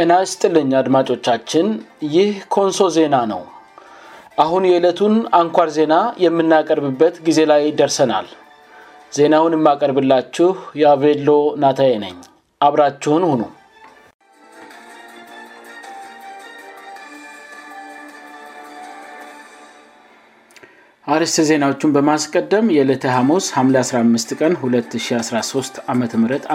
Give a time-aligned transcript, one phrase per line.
[0.00, 1.66] የናስ ጥልኝ አድማጮቻችን
[2.12, 3.40] ይህ ኮንሶ ዜና ነው
[4.42, 5.94] አሁን የዕለቱን አንኳር ዜና
[6.24, 8.26] የምናቀርብበት ጊዜ ላይ ደርሰናል
[9.16, 10.48] ዜናውን የማቀርብላችሁ
[10.82, 11.30] የአቬሎ
[11.64, 12.16] ናታዬ ነኝ
[12.68, 13.42] አብራችሁን ሁኑ
[21.16, 26.02] አርስ ዜናዎቹን በማስቀደም የዕለተ ሐሞስ ሐም 15 ቀን 2013 ዓም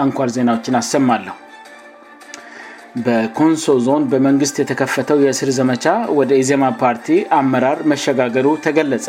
[0.04, 1.34] አንኳር ዜናዎችን አሰማለሁ
[3.04, 5.86] በኮንሶ ዞን በመንግስት የተከፈተው የእስር ዘመቻ
[6.18, 9.06] ወደ ኢዜማ ፓርቲ አመራር መሸጋገሩ ተገለጸ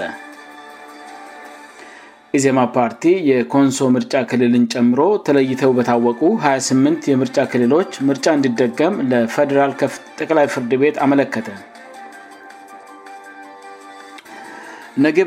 [2.37, 10.03] ኢዜማ ፓርቲ የኮንሶ ምርጫ ክልልን ጨምሮ ተለይተው በታወቁ 28 የምርጫ ክልሎች ምርጫ እንዲደገም ለፌደራል ከፍት
[10.19, 11.49] ጠቅላይ ፍርድ ቤት አመለከተ
[15.05, 15.19] ነገ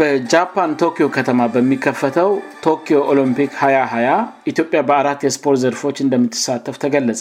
[0.00, 2.30] በጃፓን ቶክዮ ከተማ በሚከፈተው
[2.66, 7.20] ቶኪዮ ኦሎምፒክ 2020 ኢትዮጵያ በአራት የስፖርት ዘርፎች እንደሚትሳተፍ ተገለጸ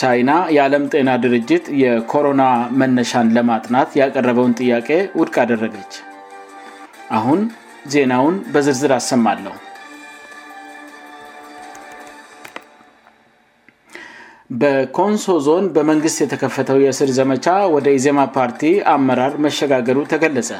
[0.00, 2.42] ቻይና የዓለም ጤና ድርጅት የኮሮና
[2.80, 4.88] መነሻን ለማጥናት ያቀረበውን ጥያቄ
[5.20, 5.92] ውድቅ አደረገች
[7.18, 7.40] አሁን
[7.94, 9.54] ዜናውን በዝርዝር አሰማለሁ
[14.60, 18.60] በኮንሶ ዞን በመንግሥት የተከፈተው የእስር ዘመቻ ወደ ኢዜማ ፓርቲ
[18.94, 20.50] አመራር መሸጋገሩ ተገለጸ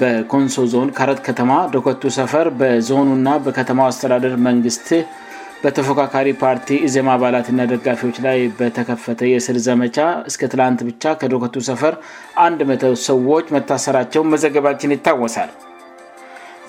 [0.00, 4.86] በኮንሶ ዞን ካረት ከተማ ደኮቱ ሰፈር በዞኑና በከተማው አስተዳደር መንግስት
[5.64, 9.96] በተፎካካሪ ፓርቲ ዜማ አባላትና ደጋፊዎች ላይ በተከፈተ የእስር ዘመቻ
[10.30, 11.94] እስከ ትላንት ብቻ ከዶከቱ ሰፈር
[12.70, 15.50] 100 ሰዎች መታሰራቸውን መዘገባችን ይታወሳል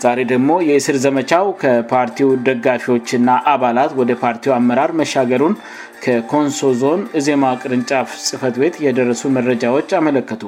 [0.04, 5.56] ዛሬ ደግሞ የእስር ዘመቻው ከፓርቲው ደጋፊዎችና አባላት ወደ ፓርቲ አመራር መሻገሩን
[6.04, 10.44] ከኮንሶ ዞን ዜማ ቅርንጫፍ ጽፈት ቤት የደረሱ መረጃዎች አመለከቱ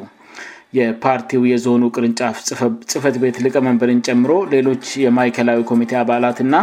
[0.79, 2.38] የፓርቲው የዞኑ ቅርንጫፍ
[2.91, 6.55] ጽህፈት ቤት ሊቀመንበርን ጨምሮ ሌሎች የማይከላዊ ኮሚ አባላትና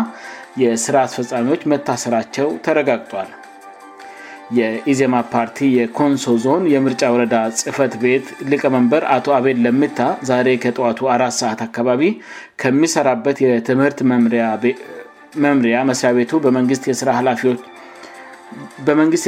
[0.61, 3.29] የስራ አስፈፃሚዎች መታሰራቸው ተረጋግጧል
[4.59, 11.35] የኢዜማ ፓርቲ የኮንሶ ዞን የምርጫ ወረዳ ጽህፈት ቤት ልቀመንበር አቶ አቤል ለሚታ ዛሬ ከጠዋቱ አራት
[11.41, 12.09] ሰዓት አካባቢ
[12.63, 14.45] ከሚሰራበት የትምህርት መምሪያ
[15.91, 16.84] መስሪያ ቤቱ በመንግስት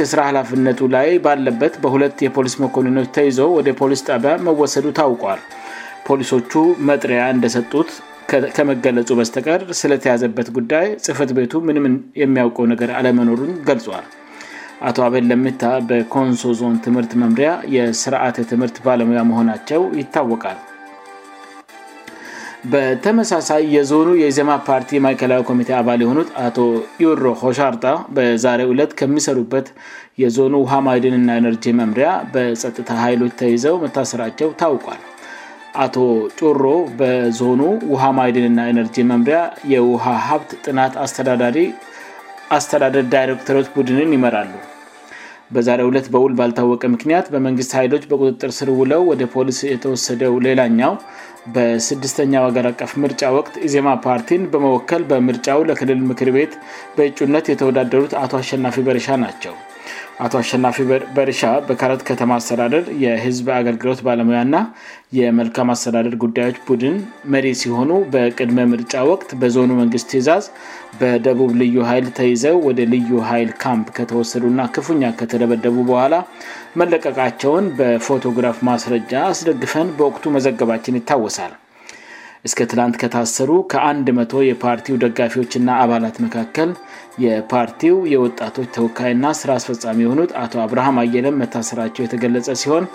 [0.03, 5.39] የስራ ሀላፊነቱ ላይ ባለበት በሁለት የፖሊስ መኮንዎች ተይዘ ወደ ፖሊስ ጣቢያ መወሰዱ ታውቋል
[6.09, 6.51] ፖሊሶቹ
[6.91, 7.89] መጥሪያ እንደሰጡት
[8.57, 11.83] ከመገለጹ በስተቀር ስለተያዘበት ጉዳይ ጽፍት ቤቱ ምንም
[12.21, 14.05] የሚያውቀው ነገር አለመኖሩን ገልጿል
[14.87, 20.57] አቶ አበል ለምታ በኮንሶ ዞን ትምህርት መምሪያ የስርአት ትምህርት ባለሙያ መሆናቸው ይታወቃል
[22.73, 26.57] በተመሳሳይ የዞኑ የዜማ ፓርቲ ማይከላዊ ኮሚቴ አባል የሆኑት አቶ
[27.03, 27.83] ዩሮ ሆሻርጣ
[28.17, 29.67] በዛሬው ዕለት ከሚሰሩበት
[30.23, 35.01] የዞኑ ውሃማድን ና ኤነርጂ መምሪያ በጸጥታ ሀይሎች ተይዘው መታሰራቸው ታውቋል
[35.83, 35.95] አቶ
[36.39, 36.63] ጩሮ
[36.99, 37.61] በዞኑ
[37.93, 39.39] ውሃ ማይድንና ኤነርጂ መምሪያ
[39.71, 41.57] የውሃ ሀብት ጥናት አስተዳዳሪ
[42.57, 44.53] አስተዳደር ዳይሬክተሮች ቡድንን ይመራሉ
[45.55, 50.93] በዛሬ ሁለት በውል ባልታወቀ ምክንያት በመንግሥት ኃይሎች በቁጥጥር ስር ውለው ወደ ፖሊስ የተወሰደው ሌላኛው
[51.57, 56.55] በስድስተኛው አገር አቀፍ ምርጫ ወቅት ኢዜማ ፓርቲን በመወከል በምርጫው ለክልል ምክር ቤት
[56.97, 59.55] በእጩነት የተወዳደሩት አቶ አሸናፊ በረሻ ናቸው
[60.23, 60.77] አቶ አሸናፊ
[61.15, 64.55] በርሻ በካረት ከተማ አስተዳደር የህዝብ አገልግሎት ባለሙያና
[65.17, 66.95] የመልካም አስተዳደር ጉዳዮች ቡድን
[67.33, 70.47] መሪ ሲሆኑ በቅድመ ምርጫ ወቅት በዞኑ መንግስት ትእዛዝ
[71.01, 76.13] በደቡብ ልዩ ኃይል ተይዘው ወደ ልዩ ሀይል ካምፕ ከተወሰዱእና ክፉኛ ከተደበደቡ በኋላ
[76.81, 81.53] መለቀቃቸውን በፎቶግራፍ ማስረጃ አስደግፈን በወቅቱ መዘገባችን ይታወሳል
[82.47, 86.69] እስከ ትላንት ከታሰሩ ከ1ድ 00 የፓርቲው ደጋፊዎችና አባላት መካከል
[87.23, 92.85] የፓርቲው የወጣቶች ተወካይና ሥራ አስፈጻሚ የሆኑት አቶ አብርሃም አየለም መታሰራቸው የተገለጸ ሲሆን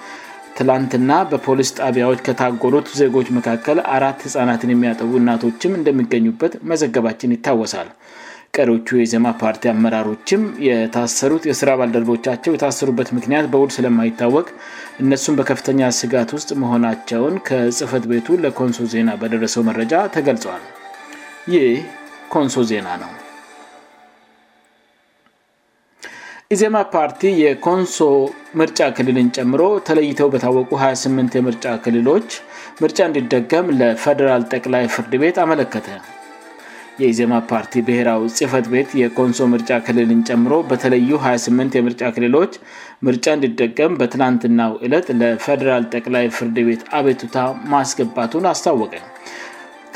[0.59, 7.91] ትላንትና በፖሊስ ጣቢያዎች ከታጎሩት ዜጎች መካከል አራት ሕፃናትን የሚያጠቡ እናቶችም እንደሚገኙበት መዘገባችን ይታወሳል
[8.56, 14.47] ቀሪዎቹ የኢዜማ ፓርቲ አመራሮችም የታሰሩት የስራ ባልደረቦቻቸው የታሰሩበት ምክንያት በውድ ስለማይታወቅ
[15.02, 20.64] እነሱም በከፍተኛ ስጋት ውስጥ መሆናቸውን ከጽህፈት ቤቱ ለኮንሶ ዜና በደረሰው መረጃ ተገልጿዋል
[21.55, 21.69] ይህ
[22.35, 23.12] ኮንሶ ዜና ነው
[26.55, 27.99] ኢዜማ ፓርቲ የኮንሶ
[28.61, 32.31] ምርጫ ክልልን ጨምሮ ተለይተው በታወቁ 28 የምርጫ ክልሎች
[32.85, 35.88] ምርጫ እንዲደገም ለፈደራል ጠቅላይ ፍርድ ቤት አመለከተ
[37.02, 42.52] የኢዜማ ፓርቲ ብሔራዊ ጽህፈት ቤት የኮንሶ ምርጫ ክልልን ጨምሮ በተለዩ 28 የምርጫ ክልሎች
[43.06, 47.37] ምርጫ እንዲደቀም በትናንትናው እለት ለፌደራል ጠቅላይ ፍርድ ቤት አቤቱታ
[47.75, 48.93] ማስገባቱን አስታወቀ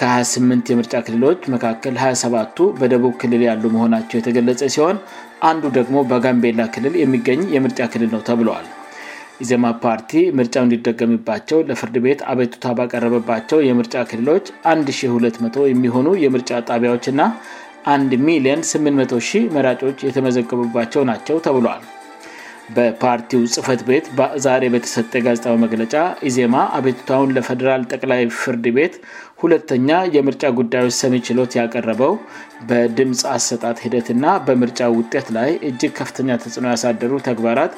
[0.01, 4.97] ከ28 የምርጫ ክልሎች መካከል 27ቱ በደቡብ ክልል ያሉ መሆናቸው የተገለጸ ሲሆን
[5.51, 8.67] አንዱ ደግሞ በጋንቤላ ክልል የሚገኝ የምርጫ ክልል ነው ተብለዋል
[9.43, 17.29] ኢዘማ ፓርቲ ምርጫው እንዲደገምባቸው ለፍርድ ቤት አቤቱታ ባቀረበባቸው የምርጫ ክልሎች 1200 የሚሆኑ የምርጫ ጣቢያዎች ና
[17.97, 21.83] 1 ሚሊን80 መራጮች የተመዘገቡባቸው ናቸው ተብሏል
[22.77, 24.07] በፓርቲው ጽህፈት ቤት
[24.45, 25.95] ዛሬ በተሰጠ ጋዜጣዊ መግለጫ
[26.29, 28.95] ኢዜማ አቤቱታውን ለፌደራል ጠቅላይ ፍርድ ቤት
[29.43, 32.13] ሁለተኛ የምርጫ ጉዳዮች ሰሜ ችሎት ያቀረበው
[32.69, 37.73] በድምፅ አሰጣት ሂደትእና በምርጫ ውጤት ላይ እጅግ ከፍተኛ ተጽዕኖ ያሳደሩ ተግባራት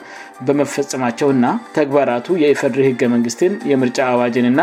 [0.49, 4.62] በመፈጸማቸው ና ተግባራቱ የኢፈርድሪ ህገ መንግስትን የምርጫ አዋጅንና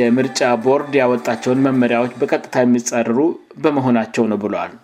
[0.00, 3.18] የምርጫ ቦርድ ያወጣቸውን መመሪያዎች በቀጥታ የሚጻርሩ
[3.64, 4.74] በመሆናቸው ነው ብለል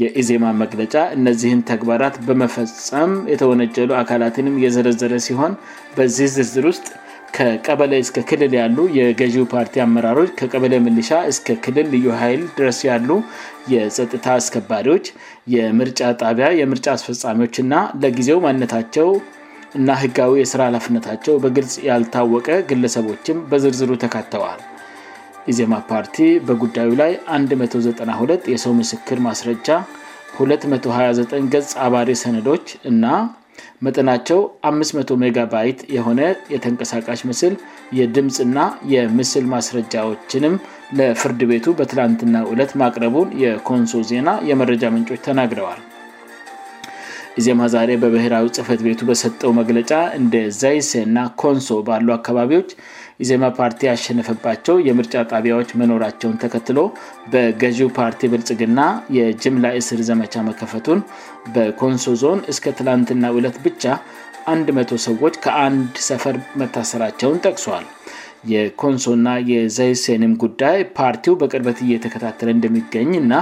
[0.00, 5.52] የኢዜማ መግለጫ እነዚህን ተግባራት በመፈፀም የተወነጀሉ አካላትንም እየዘረዘረ ሲሆን
[5.96, 6.86] በዚህ ዝርዝር ውስጥ
[7.66, 13.08] ቀበለ እስከ ክልል ያሉ የገዢው ፓርቲ አመራሮች ከቀበለ ምልሻ እስከ ክልል ልዩ ኃይል ድረስ ያሉ
[13.74, 15.06] የፀጥታ አስከባሪዎች
[15.56, 17.74] የምርጫ ጣቢያ የምርጫ አስፈፃሚዎች እና
[18.04, 19.08] ለጊዜው ማንነታቸው
[19.80, 24.60] እና ህጋዊ የስራ አላፍነታቸው በግልጽ ያልታወቀ ግለሰቦችም በዝርዝሩ ተካተዋል
[25.50, 26.16] ኢዜማ ፓርቲ
[26.48, 29.68] በጉዳዩ ላይ 192 የሰው ምስክር ማስረጃ
[30.40, 33.04] 229 ገጽ አባሪ ሰነዶች እና
[33.86, 34.38] መጠናቸው
[34.70, 36.20] 50 ሜጋባይት የሆነ
[36.54, 37.54] የተንቀሳቃሽ ምስል
[37.98, 38.58] የድምፅና
[38.94, 40.54] የምስል ማስረጃዎችንም
[40.98, 45.80] ለፍርድ ቤቱ በትላንትና ዕለት ማቅረቡን የኮንሶ ዜና የመረጃ ምንጮች ተናግረዋል
[47.40, 52.70] ኢዜማ ዛሬ በብሔራዊ ጽህፈት ቤቱ በሰጠው መግለጫ እንደ ዘይሴ እና ኮንሶ ባሉ አካባቢዎች
[53.24, 56.78] ኢዜማ ፓርቲ ያሸነፈባቸው የምርጫ ጣቢያዎች መኖራቸውን ተከትሎ
[57.34, 58.80] በገዢው ፓርቲ ብልጽግና
[59.18, 61.00] የጅምላ እስር ዘመቻ መከፈቱን
[61.54, 63.84] በኮንሶ ዞን እስከ ትላንትና ውለት ብቻ
[64.54, 67.84] 1ንድ00 ሰዎች ከአንድ ሰፈር መታሰራቸውን ጠቅሷል
[68.52, 73.34] የኮንሶ እና የዘይሴኒም ጉዳይ ፓርቲው በቅርበት እየተከታተለ እንደሚገኝ እና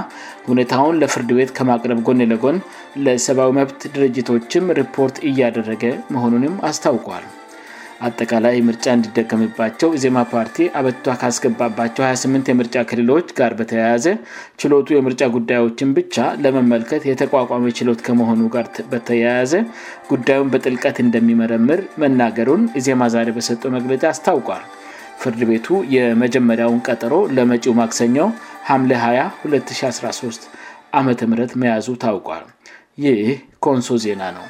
[0.49, 2.59] ሁኔታውን ለፍርድ ቤት ከማቅረብ ጎን የለጎን
[3.07, 5.83] ለሰብዊ መብት ድርጅቶችም ሪፖርት እያደረገ
[6.15, 7.25] መሆኑንም አስታውቋል
[8.07, 14.05] አጠቃላይ ምርጫ እንዲደቀምባቸው ኢዜማ ፓርቲ አበትቷ ካስገባባቸው 28 የምርጫ ክልሎች ጋር በተያያዘ
[14.61, 19.53] ችሎቱ የምርጫ ጉዳዮችን ብቻ ለመመልከት የተቋቋሚ ችሎት ከመሆኑ ጋር በተያያዘ
[20.11, 24.63] ጉዳዩን በጥልቀት እንደሚመረምር መናገሩን ኢዜማ ዛሬ በሰጠ መግለጫ አስታውቋል
[25.23, 28.29] ፍርድ ቤቱ የመጀመሪያውን ቀጠሮ ለመጪው ማክሰኘው
[28.71, 30.49] ሀምሌ 2213
[30.97, 31.11] ዓ ም
[31.63, 32.43] መያዙ ታውቋል
[33.05, 33.21] ይህ
[33.67, 34.47] ኮንሶ ዜና ነው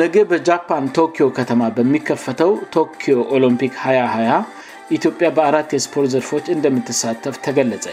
[0.00, 4.38] ነገ በጃፓን ቶኪዮ ከተማ በሚከፈተው ቶኪዮ ኦሎምፒክ 2ያ20
[4.96, 7.86] ኢትዮጵያ በአራት የስፖርት ዘርፎች እንደምትሳተፍ ተገለጸ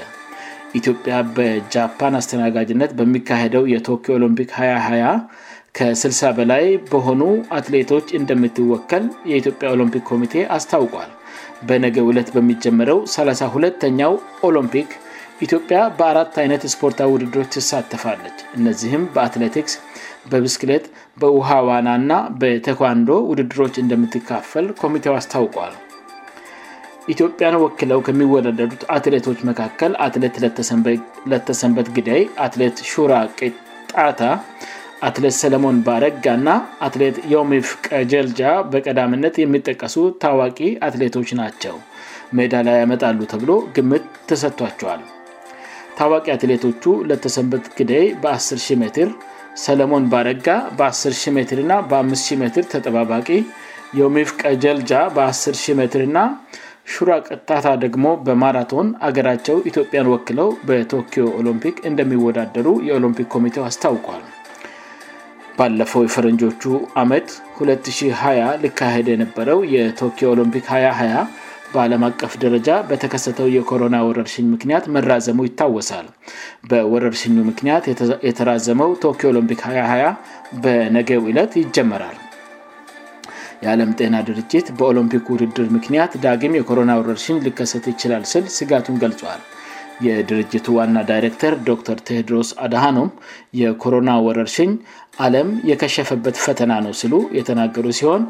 [0.80, 5.44] ኢትዮጵያ በጃፓን አስተናጋጅነት በሚካሄደው የቶኪዮ ኦሎምፒክ 220
[5.80, 7.22] ከ60 በላይ በሆኑ
[7.57, 11.12] አትሌቶች እንደምትወከል የኢትዮጵያ ኦሎምፒክ ኮሚቴ አስታውቋል
[11.72, 14.16] በነገ ዕለት በሚጀመረው 32ለተኛው
[14.51, 14.92] ኦሎምፒክ
[15.46, 19.75] ኢትዮጵያ በአራት አይነት ስፖርታዊ ውድዶች ትሳተፋለች እነዚህም በአትሌቲክስ
[20.31, 20.86] በብስክሌት
[21.21, 25.75] በውሃዋና እና በተኳንዶ ውድድሮች እንደምትካፈል ኮሚቴው አስታውቋል
[27.13, 30.36] ኢትዮጵያን ወክለው ከሚወለደዱት አትሌቶች መካከል አትሌት
[31.31, 34.21] ለተሰንበት ግዳይ አትሌት ሹራጣታ
[35.07, 36.50] አትሌት ሰለሞን ባረጋእና
[36.86, 38.42] አትሌት የሚፍ ቀጀልጃ
[38.72, 41.75] በቀዳምነት የሚጠቀሱ ታዋቂ አትሌቶች ናቸው
[42.38, 45.01] ሜዳ ላይ ያመጣሉ ተብሎ ግምት ተሰጥቷቸዋል
[46.00, 49.10] ታዋቂ አትሌቶቹ ለተሰንበት ጊዳይ በ1000 ሜትር
[49.65, 50.48] ሰለሞን ባረጋ
[50.79, 53.27] በ10 ሜትር ና በ50 ሜትር ተጠባባቂ
[54.00, 56.20] የሚፍቀ ጀልጃ በ100 ሜትር ና
[56.94, 64.24] ሹራ ቅጣታ ደግሞ በማራቶን ሀገራቸው ኢትዮጵያን ወክለው በቶኪዮ ኦሎምፒክ እንደሚወዳደሩ የኦሎምፒክ ኮሚቴው አስታውቋል
[65.58, 66.63] ባለፈው የፈረንጆቹ
[67.03, 67.29] አመት
[67.68, 71.38] 2020 ልካሄደ የነበረው የቶኪዮ ኦሎምፒክ 2020
[71.74, 76.08] በአለም አቀፍ ደረጃ በተከሰተው የኮሮና ወረርሽኝ ምክንያት መራዘሙ ይታወሳል
[76.70, 77.84] በወረርሽኙ ምክንያት
[78.30, 80.08] የተራዘመው ቶኪዮ ኦሎምፒክ ሀያ20
[80.64, 82.18] በነገው ዕለት ይጀመራል
[83.64, 89.42] የዓለም ጤና ድርጅት በኦሎምፒክ ውድድር ምክንያት ዳግም የኮሮና ወረርሽኝ ልከሰት ይችላል ስል ስጋቱን ገልጿል
[90.08, 93.10] የድርጅቱ ዋና ዳይሬክተር ዶክተር ቴድሮስ አድሃኖም
[93.62, 94.72] የኮሮና ወረርሽኝ
[95.25, 98.22] አለም የከሸፈበት ፈተና ነው ስሉ የተናገሩ ሲሆን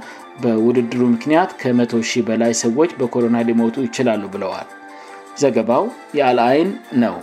[0.43, 4.69] በውድድሩ ምክንያት ከ100 በላይ ሰዎች በኮሮና ሊሞጡ ይችላሉ ብለዋል
[5.43, 5.83] ዘገባው
[6.19, 6.71] የአልአይን
[7.03, 7.17] ነው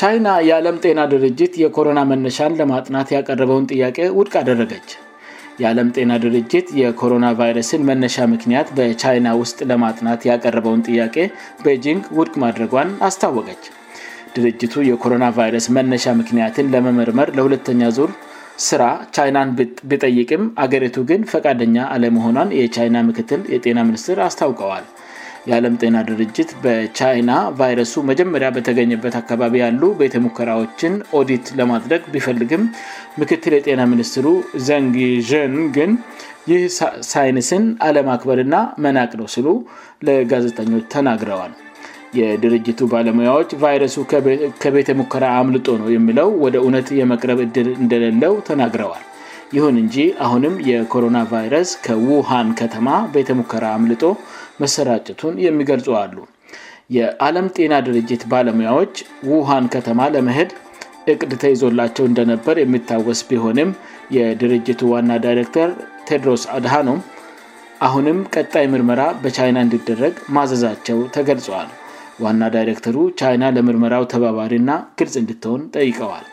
[0.00, 4.88] ቻይና የአለም ጤና ድርጅት የኮሮና መነሻን ለማጥናት ያቀረበውን ጥያቄ ውድቅ አደረገች
[5.62, 11.16] የዓለም ጤና ድርጅት የኮሮና ቫይረስን መነሻ ምክንያት በቻይና ውስጥ ለማጥናት ያቀረበውን ጥያቄ
[11.66, 13.62] ቤጂንግ ውድቅ ማድረጓን አስታወቀች
[14.36, 18.10] ድርጅቱ የኮሮና ቫይረስ መነሻ ምክንያትን ለመመርመር ለሁለተኛ ዙር
[18.68, 18.82] ስራ
[19.16, 19.48] ቻይናን
[19.90, 24.84] ቢጠይቅም ሀገሪቱ ግን ፈቃደኛ አለመሆኗን የቻይና ምክትል የጤና ሚኒስትር አስታውቀዋል
[25.48, 32.62] የዓለም ጤና ድርጅት በቻይና ቫይረሱ መጀመሪያ በተገኝበት አካባቢ ያሉ ቤተሙከራዎችን ኦዲት ለማድረግ ቢፈልግም
[33.20, 34.26] ምክትል የጤና ሚኒስትሩ
[34.68, 35.92] ዘንግዣን ግን
[36.50, 36.64] ይህ
[37.12, 39.46] ሳይንስን አለማክበር ና መናቅ ነው ሲሉ
[40.08, 41.54] ለጋዜጠኞች ተናግረዋል
[42.20, 43.96] የድርጅቱ ባለሙያዎች ቫይረሱ
[44.64, 49.04] ከቤተ ሙከራ አምልጦ ነው የሚለው ወደ እውነት የመቅረብ እድር እንደሌለው ተናግረዋል
[49.56, 52.86] ይሁን እንጂ አሁንም የኮሮና ቫይረስ ከዉሃን ከተማ
[53.16, 54.04] ቤተ ሙከራ አምልጦ
[54.62, 56.16] መሰራጨቱን የሚገልጸዋሉ
[56.96, 58.94] የአለም ጤና ድርጅት ባለሙያዎች
[59.30, 60.50] ውሃን ከተማ ለመድ
[61.12, 63.70] እቅድ ተይዞላቸው እንደነበር የሚታወስ ቢሆንም
[64.16, 65.70] የድርጅቱ ዋና ዳይረክተር
[66.08, 66.92] ቴድሮስ አድሃ ኖ
[67.86, 71.68] አሁንም ቀጣይ ምርመራ በቻይና እንድደረግ ማዘዛቸው ተገልጿዋል
[72.24, 76.24] ዋና ዳይረክተሩ ቻይና ለምርመራው ተባባሪ ና ግልጽ እንድትሆን ጠይቀዋል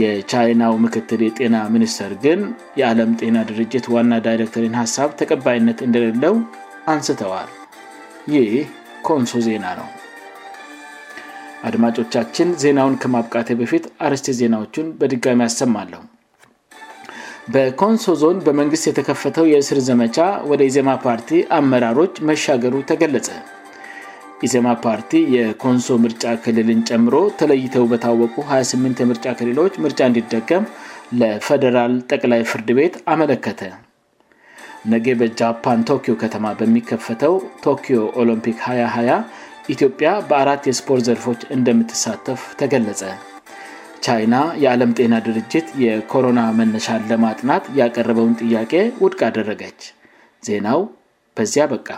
[0.00, 2.40] የቻይናው ምክትል የጤና ሚኒስተር ግን
[2.80, 6.34] የአለም ጤና ድርጅት ዋና ዳይሬክተሪን ሀሳብ ተቀባይነት እንደሌለው
[6.90, 7.48] አንስተዋል
[8.34, 8.52] ይህ
[9.08, 9.88] ኮንሶ ዜና ነው
[11.68, 16.00] አድማጮቻችን ዜናውን ከማብቃቴ በፊት አርስቴ ዜናዎቹን በድጋሚ አሰማለሁ
[17.54, 20.16] በኮንሶ ዞን በመንግስት የተከፈተው የእስር ዘመቻ
[20.50, 23.28] ወደ ኢዜማ ፓርቲ አመራሮች መሻገሩ ተገለጸ
[24.48, 30.66] ኢዜማ ፓርቲ የኮንሶ ምርጫ ክልልን ጨምሮ ተለይተው በታወቁ 28 የምርጫ ክልሎች ምርጫ እንዲደቀም
[31.22, 33.62] ለፈደራል ጠቅላይ ፍርድ ቤት አመለከተ
[34.92, 37.34] ነጌ በጃፓን ቶኪዮ ከተማ በሚከፈተው
[37.64, 39.16] ቶኪዮ ኦሎምፒክ 2ያ20
[39.74, 43.02] ኢትዮጵያ በአራት የስፖርት ዘርፎች እንደምትሳተፍ ተገለጸ
[44.04, 48.72] ቻይና የዓለም ጤና ድርጅት የኮሮና መነሻ ለማጥናት ያቀረበውን ጥያቄ
[49.02, 49.82] ውድቅ አደረገች
[50.48, 50.80] ዜናው
[51.38, 51.88] በዚያ በቃ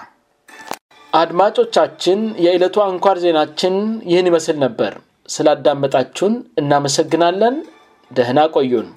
[1.23, 3.75] አድማጮቻችን የዕለቱ አንኳር ዜናችን
[4.11, 4.93] ይህን ይመስል ነበር
[5.37, 7.57] ስላዳመጣችሁን እናመሰግናለን
[8.19, 8.91] ደህና ቆዩን